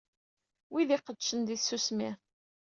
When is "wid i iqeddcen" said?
0.71-1.41